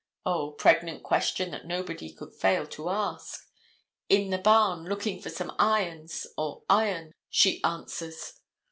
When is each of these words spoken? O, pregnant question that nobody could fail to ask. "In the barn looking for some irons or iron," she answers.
O, 0.25 0.53
pregnant 0.53 1.03
question 1.03 1.51
that 1.51 1.67
nobody 1.67 2.11
could 2.11 2.33
fail 2.33 2.65
to 2.65 2.89
ask. 2.89 3.47
"In 4.09 4.31
the 4.31 4.39
barn 4.39 4.85
looking 4.85 5.21
for 5.21 5.29
some 5.29 5.55
irons 5.59 6.25
or 6.35 6.63
iron," 6.67 7.11
she 7.29 7.63
answers. 7.63 8.33